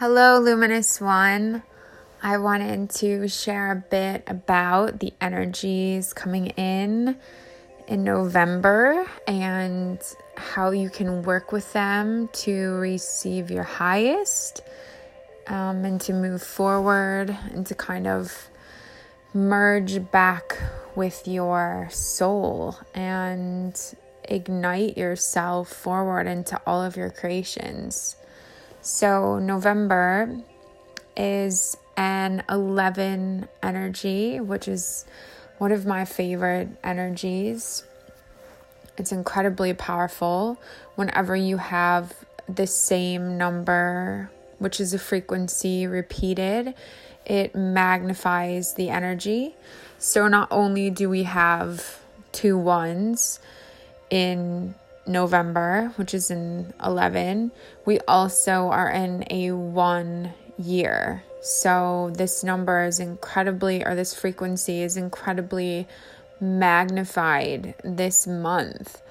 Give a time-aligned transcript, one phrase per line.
[0.00, 1.62] Hello, Luminous One.
[2.22, 7.18] I wanted to share a bit about the energies coming in
[7.86, 10.00] in November and
[10.38, 14.62] how you can work with them to receive your highest
[15.48, 18.48] um, and to move forward and to kind of
[19.34, 20.56] merge back
[20.96, 23.94] with your soul and
[24.24, 28.16] ignite yourself forward into all of your creations.
[28.82, 30.40] So, November
[31.16, 35.04] is an 11 energy, which is
[35.58, 37.84] one of my favorite energies.
[38.96, 40.58] It's incredibly powerful
[40.94, 42.14] whenever you have
[42.48, 46.74] the same number, which is a frequency repeated,
[47.26, 49.56] it magnifies the energy.
[49.98, 52.00] So, not only do we have
[52.32, 53.40] two ones
[54.08, 54.74] in
[55.06, 57.52] November, which is in 11,
[57.84, 61.22] we also are in a one year.
[61.40, 65.88] So this number is incredibly, or this frequency is incredibly
[66.40, 69.02] magnified this month.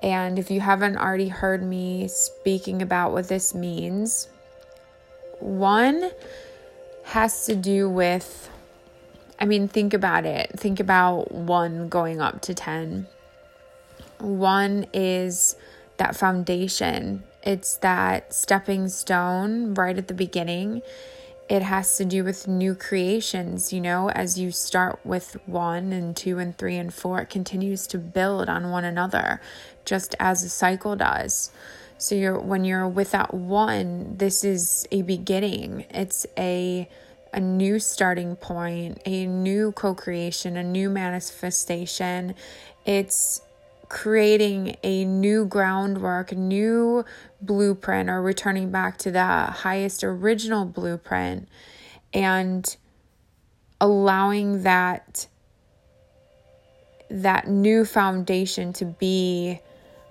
[0.00, 4.28] And if you haven't already heard me speaking about what this means,
[5.40, 6.10] one
[7.04, 8.50] has to do with,
[9.38, 10.50] I mean, think about it.
[10.58, 13.08] Think about one going up to 10
[14.24, 15.56] one is
[15.96, 20.82] that foundation, it's that stepping stone right at the beginning.
[21.48, 26.16] It has to do with new creations, you know, as you start with one and
[26.16, 29.42] two and three and four, it continues to build on one another,
[29.84, 31.50] just as a cycle does.
[31.98, 35.84] So you're when you're with that one, this is a beginning.
[35.90, 36.88] It's a
[37.32, 42.34] a new starting point, a new co-creation, a new manifestation.
[42.86, 43.40] It's
[43.88, 47.04] creating a new groundwork, new
[47.40, 51.48] blueprint, or returning back to the highest original blueprint
[52.12, 52.76] and
[53.80, 55.26] allowing that
[57.10, 59.60] that new foundation to be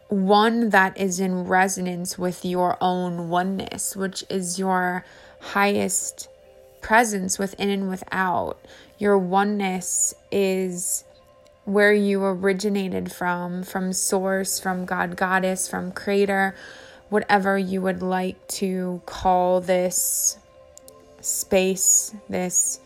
[0.10, 5.04] one that is in resonance with your own oneness, which is your
[5.40, 6.30] highest
[6.82, 8.60] presence within and without.
[9.00, 11.04] Your oneness is
[11.66, 16.56] where you originated from, from source, from God, goddess, from creator,
[17.10, 20.38] whatever you would like to call this
[21.22, 22.80] space, this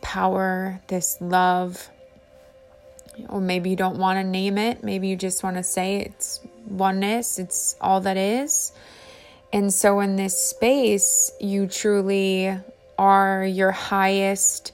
[0.00, 1.88] power, this love.
[3.28, 4.84] Or maybe you don't want to name it.
[4.84, 8.72] Maybe you just want to say it's oneness, it's all that is.
[9.52, 12.56] And so, in this space, you truly
[12.96, 14.72] are your highest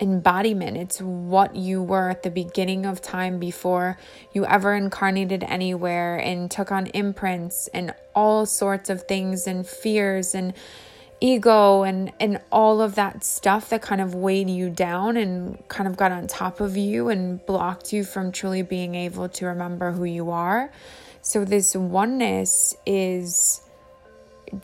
[0.00, 0.76] embodiment.
[0.76, 3.98] It's what you were at the beginning of time before
[4.32, 10.34] you ever incarnated anywhere and took on imprints and all sorts of things and fears
[10.34, 10.54] and
[11.20, 15.86] ego and and all of that stuff that kind of weighed you down and kind
[15.86, 19.92] of got on top of you and blocked you from truly being able to remember
[19.92, 20.72] who you are.
[21.22, 23.60] So this oneness is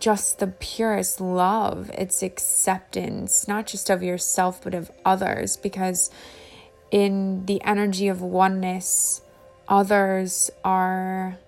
[0.01, 1.91] just the purest love.
[1.95, 6.11] It's acceptance, not just of yourself, but of others, because
[6.91, 9.21] in the energy of oneness,
[9.69, 11.39] others are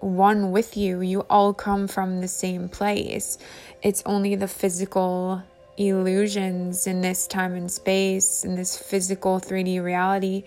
[0.00, 1.00] one with you.
[1.00, 3.38] You all come from the same place.
[3.82, 5.42] It's only the physical
[5.76, 10.44] illusions in this time and space, in this physical 3D reality,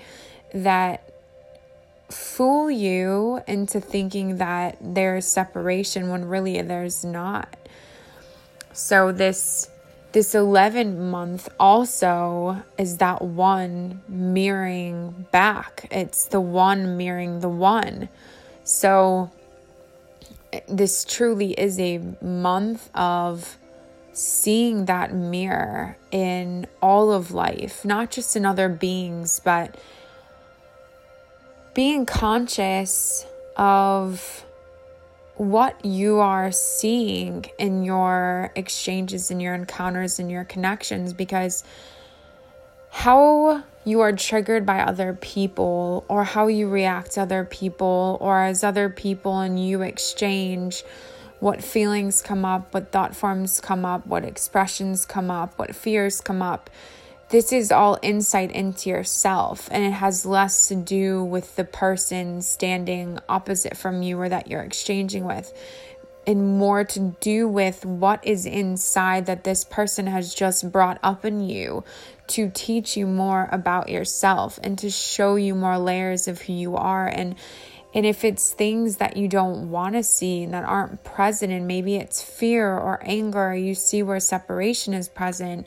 [0.54, 1.15] that
[2.10, 7.58] fool you into thinking that there's separation when really there's not.
[8.74, 9.70] So this
[10.16, 15.90] this 11 month also is that one mirroring back.
[15.92, 18.08] It's the one mirroring the one.
[18.64, 19.30] So
[20.70, 23.58] this truly is a month of
[24.14, 29.76] seeing that mirror in all of life, not just in other beings, but
[31.76, 33.28] being conscious
[33.58, 34.46] of
[35.36, 41.66] what you are seeing in your exchanges and your encounters and your connections because
[42.90, 48.42] how you are triggered by other people or how you react to other people or
[48.42, 50.84] as other people and you exchange
[51.42, 56.22] what feelings come up, what thought forms come up, what expressions come up, what fears
[56.22, 56.70] come up
[57.30, 62.42] this is all insight into yourself and it has less to do with the person
[62.42, 65.54] standing opposite from you or that you're exchanging with
[66.28, 71.24] and more to do with what is inside that this person has just brought up
[71.26, 71.84] in you
[72.28, 76.76] to teach you more about yourself and to show you more layers of who you
[76.76, 77.08] are.
[77.08, 77.36] And
[77.94, 81.66] And if it's things that you don't want to see and that aren't present, and
[81.66, 85.66] maybe it's fear or anger, or you see where separation is present,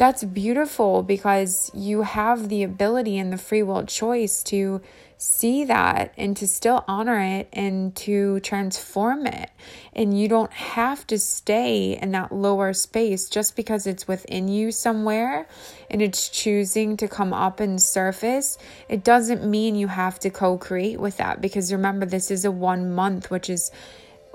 [0.00, 4.80] that's beautiful because you have the ability and the free will choice to
[5.18, 9.50] see that and to still honor it and to transform it.
[9.92, 14.72] And you don't have to stay in that lower space just because it's within you
[14.72, 15.46] somewhere
[15.90, 18.56] and it's choosing to come up and surface.
[18.88, 22.50] It doesn't mean you have to co create with that because remember, this is a
[22.50, 23.70] one month, which is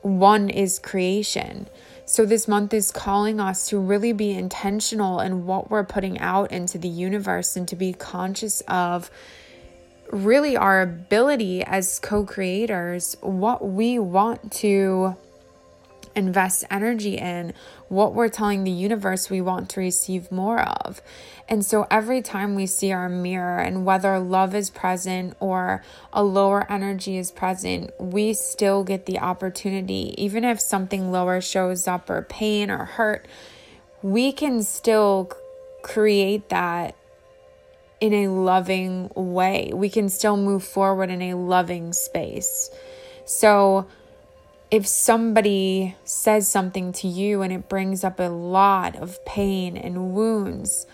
[0.04, 1.68] one is creation.
[2.07, 6.52] So, this month is calling us to really be intentional in what we're putting out
[6.52, 9.10] into the universe and to be conscious of
[10.12, 15.16] really our ability as co creators, what we want to
[16.16, 17.54] invest energy in,
[17.88, 21.02] what we're telling the universe we want to receive more of.
[21.48, 26.24] And so every time we see our mirror and whether love is present or a
[26.24, 32.10] lower energy is present, we still get the opportunity, even if something lower shows up
[32.10, 33.28] or pain or hurt,
[34.02, 35.32] we can still
[35.82, 36.96] create that
[38.02, 39.72] in a loving way.
[39.74, 42.70] We can still move forward in a loving space.
[43.26, 43.88] So,
[44.75, 50.13] if somebody says something to you and it brings up a lot of pain and
[50.13, 50.86] wounds,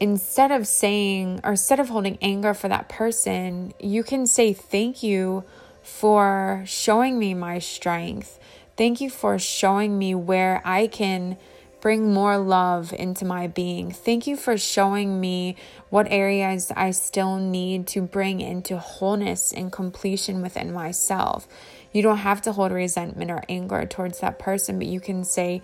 [0.00, 5.00] instead of saying or instead of holding anger for that person, you can say thank
[5.00, 5.44] you
[5.80, 8.40] for showing me my strength.
[8.76, 11.36] Thank you for showing me where I can
[11.80, 13.92] bring more love into my being.
[13.92, 15.54] Thank you for showing me
[15.90, 21.46] what areas I still need to bring into wholeness and completion within myself.
[21.92, 25.62] You don't have to hold resentment or anger towards that person, but you can say,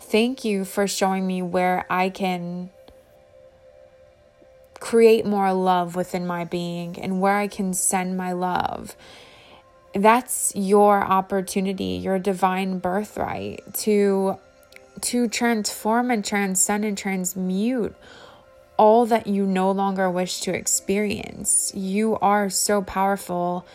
[0.00, 2.70] Thank you for showing me where I can
[4.80, 8.96] create more love within my being and where I can send my love.
[9.94, 14.38] That's your opportunity, your divine birthright to
[15.02, 17.94] to transform and transcend and transmute
[18.76, 21.72] all that you no longer wish to experience.
[21.74, 23.66] You are so powerful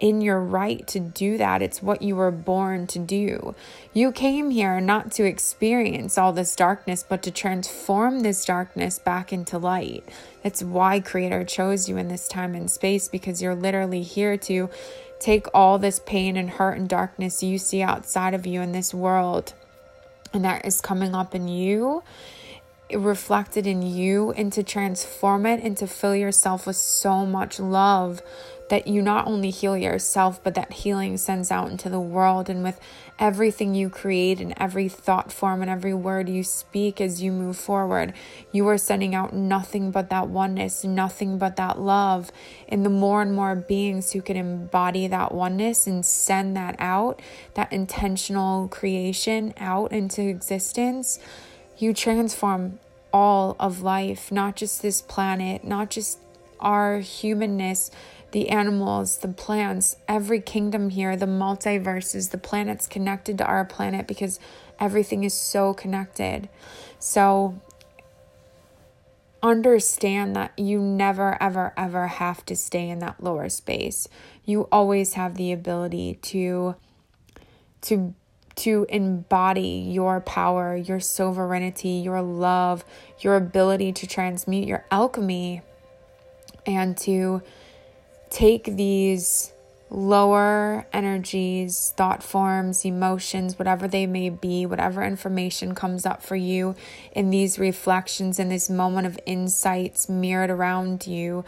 [0.00, 1.60] in your right to do that.
[1.60, 3.54] It's what you were born to do.
[3.92, 9.32] You came here not to experience all this darkness, but to transform this darkness back
[9.32, 10.08] into light.
[10.42, 14.70] That's why Creator chose you in this time and space because you're literally here to
[15.18, 18.94] take all this pain and hurt and darkness you see outside of you in this
[18.94, 19.52] world
[20.32, 22.02] and that is coming up in you
[22.94, 28.22] reflected in you and to transform it and to fill yourself with so much love
[28.68, 32.50] that you not only heal yourself, but that healing sends out into the world.
[32.50, 32.78] And with
[33.18, 37.56] everything you create and every thought form and every word you speak as you move
[37.56, 38.12] forward,
[38.52, 42.30] you are sending out nothing but that oneness, nothing but that love.
[42.68, 47.20] And the more and more beings who can embody that oneness and send that out,
[47.54, 51.18] that intentional creation out into existence,
[51.78, 52.78] you transform
[53.12, 56.18] all of life, not just this planet, not just
[56.60, 57.90] our humanness
[58.32, 64.06] the animals, the plants, every kingdom here, the multiverses, the planets connected to our planet
[64.06, 64.38] because
[64.78, 66.48] everything is so connected.
[66.98, 67.60] So
[69.42, 74.08] understand that you never, ever, ever have to stay in that lower space.
[74.44, 76.74] You always have the ability to
[77.82, 78.14] to
[78.56, 82.84] to embody your power, your sovereignty, your love,
[83.20, 85.62] your ability to transmute your alchemy
[86.66, 87.40] and to
[88.30, 89.52] take these
[89.90, 96.74] lower energies, thought forms, emotions, whatever they may be, whatever information comes up for you
[97.12, 101.44] in these reflections, in this moment of insights mirrored around you,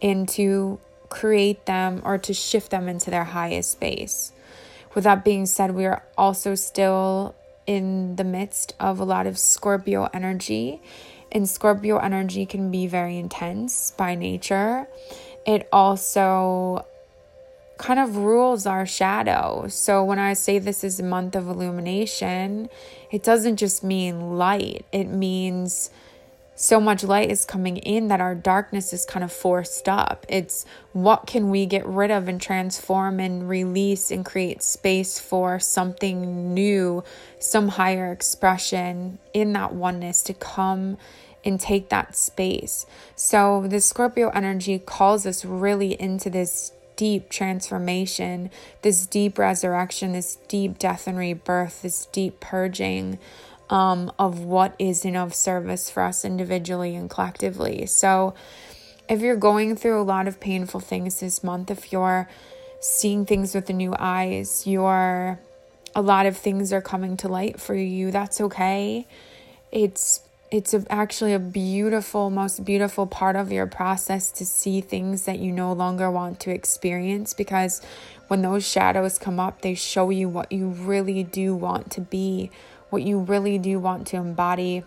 [0.00, 4.32] and to create them or to shift them into their highest space.
[4.94, 7.34] With that being said, we are also still
[7.66, 10.80] in the midst of a lot of Scorpio energy,
[11.30, 14.86] and Scorpio energy can be very intense by nature
[15.46, 16.86] it also
[17.78, 19.66] kind of rules our shadow.
[19.68, 22.68] So when I say this is a month of illumination,
[23.10, 25.90] it doesn't just mean light, it means
[26.54, 30.24] so much light is coming in that our darkness is kind of forced up.
[30.28, 35.58] It's what can we get rid of and transform and release and create space for
[35.58, 37.02] something new,
[37.40, 40.98] some higher expression in that oneness to come
[41.44, 42.86] and take that space.
[43.16, 48.50] So, the Scorpio energy calls us really into this deep transformation,
[48.82, 53.18] this deep resurrection, this deep death and rebirth, this deep purging
[53.70, 57.86] um, of what isn't of service for us individually and collectively.
[57.86, 58.34] So,
[59.08, 62.28] if you're going through a lot of painful things this month, if you're
[62.82, 64.66] seeing things with the new eyes.
[64.66, 65.38] You're
[65.94, 68.10] a lot of things are coming to light for you.
[68.10, 69.06] That's okay.
[69.70, 70.20] It's
[70.52, 75.38] it's a, actually a beautiful, most beautiful part of your process to see things that
[75.38, 77.80] you no longer want to experience because
[78.28, 82.50] when those shadows come up, they show you what you really do want to be,
[82.90, 84.84] what you really do want to embody,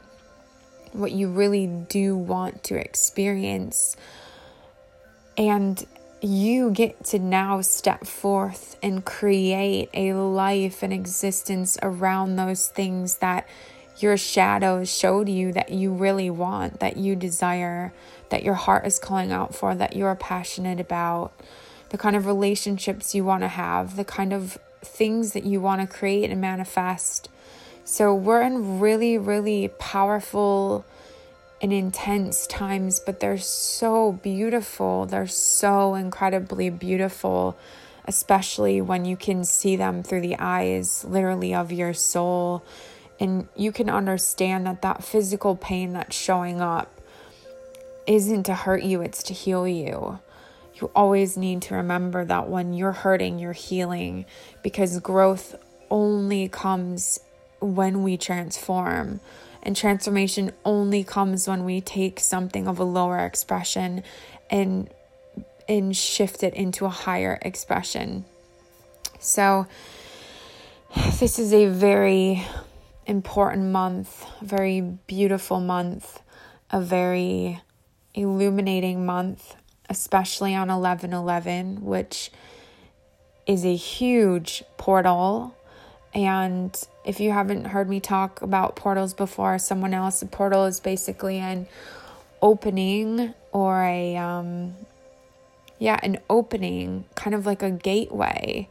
[0.91, 3.98] what you really do want to experience.
[5.36, 5.84] And
[6.22, 13.15] you get to now step forth and create a life and existence around those things
[13.15, 13.48] that
[13.97, 17.93] your shadows showed you that you really want, that you desire,
[18.29, 21.31] that your heart is calling out for, that you're passionate about,
[21.89, 25.81] the kind of relationships you want to have, the kind of things that you want
[25.81, 27.29] to create and manifest.
[27.83, 30.85] So we're in really, really powerful
[31.61, 35.05] and intense times, but they're so beautiful.
[35.05, 37.57] They're so incredibly beautiful,
[38.05, 42.63] especially when you can see them through the eyes, literally, of your soul
[43.19, 46.91] and you can understand that that physical pain that's showing up
[48.07, 50.19] isn't to hurt you, it's to heal you.
[50.75, 54.25] You always need to remember that when you're hurting, you're healing
[54.62, 55.55] because growth
[55.89, 57.19] only comes
[57.62, 59.22] when we transform.
[59.63, 64.03] And transformation only comes when we take something of a lower expression
[64.50, 64.89] and
[65.67, 68.25] and shift it into a higher expression.
[69.19, 69.65] So
[71.19, 72.45] this is a very
[73.05, 76.21] important month, a very beautiful month,
[76.71, 77.62] a very
[78.13, 79.55] illuminating month,
[79.89, 82.31] especially on 11 11, which
[83.45, 85.55] is a huge portal.
[86.13, 90.79] And if you haven't heard me talk about portals before, someone else, a portal is
[90.79, 91.67] basically an
[92.41, 94.75] opening or a, um,
[95.77, 98.69] yeah, an opening, kind of like a gateway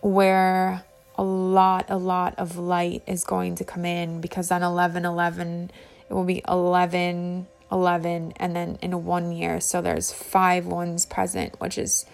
[0.00, 0.84] where
[1.16, 5.70] a lot, a lot of light is going to come in because on 11 11,
[6.08, 9.60] it will be 11 11 and then in one year.
[9.60, 12.06] So there's five ones present, which is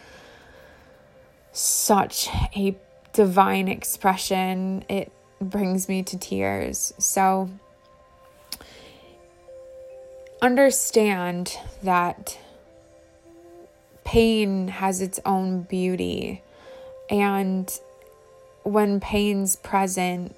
[1.53, 2.75] such a
[3.13, 4.85] divine expression.
[4.89, 6.95] It brings me to tears.
[6.99, 7.51] So
[10.41, 12.39] understand that
[14.05, 16.43] pain has its own beauty
[17.11, 17.79] and
[18.65, 20.35] when pain's present,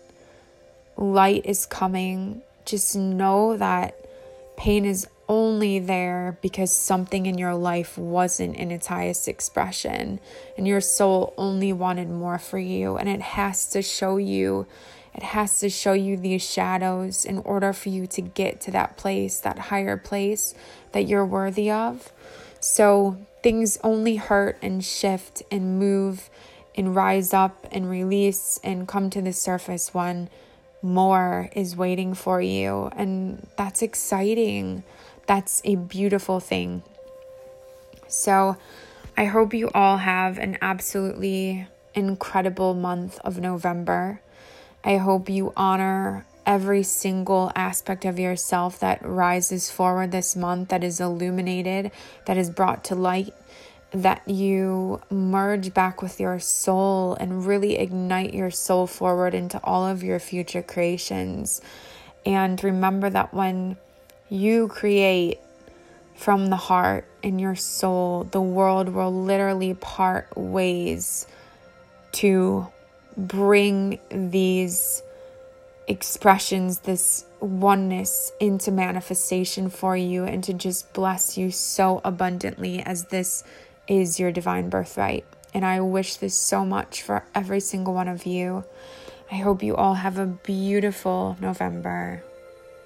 [0.97, 2.43] light is coming.
[2.65, 3.95] Just know that
[4.57, 10.21] pain is only there because something in your life wasn't in its highest expression,
[10.57, 14.67] and your soul only wanted more for you, and it has to show you.
[15.15, 18.97] It has to show you these shadows in order for you to get to that
[18.97, 20.55] place, that higher place
[20.93, 22.13] that you're worthy of.
[22.59, 26.31] So things only hurt and shift and move
[26.77, 30.29] and rise up and release and come to the surface when
[30.83, 32.91] more is waiting for you.
[32.97, 34.85] And that's exciting.
[35.27, 36.83] That's a beautiful thing.
[38.09, 38.57] So,
[39.17, 44.21] I hope you all have an absolutely incredible month of November.
[44.83, 50.85] I hope you honor every single aspect of yourself that rises forward this month, that
[50.85, 51.91] is illuminated,
[52.27, 53.33] that is brought to light
[53.95, 59.87] that you merge back with your soul and really ignite your soul forward into all
[59.87, 61.61] of your future creations.
[62.27, 63.77] And remember that when
[64.29, 65.39] you create
[66.17, 71.29] from the heart and your soul, the world will literally part ways
[72.13, 72.67] to
[73.17, 75.03] bring these
[75.87, 83.05] expressions, this oneness into manifestation for you, and to just bless you so abundantly as
[83.07, 83.45] this
[83.87, 85.25] is your divine birthright.
[85.53, 88.65] And I wish this so much for every single one of you.
[89.31, 92.23] I hope you all have a beautiful November.